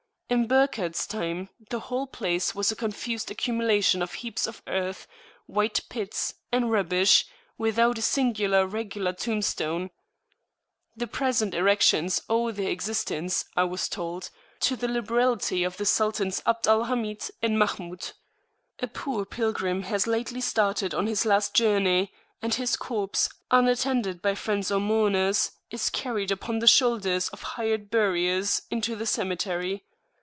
[0.33, 5.05] In Burckhardts time the whole place was a confused accumulation of heaps of earth,
[5.45, 7.25] wide pits, and rubbish,
[7.57, 9.89] without a singular regular tomb stone.
[10.95, 14.29] The present erections owe their existence, I was told,
[14.61, 18.11] to the liberality of the Sultans Abd al Hamid and Mahmud.
[18.79, 24.35] A poor pilgrim has lately started on his last journey, and his corpse, unattended by
[24.35, 29.83] friends or mourners, is carried upon the shoulders of hired buriers into the cemetery.